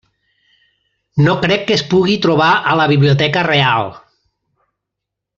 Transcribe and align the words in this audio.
No 1.25 1.35
crec 1.43 1.67
que 1.67 1.75
es 1.79 1.83
pugui 1.91 2.15
trobar 2.23 2.49
a 2.71 2.75
la 2.81 2.87
Biblioteca 2.95 3.43
Reial. 3.49 3.93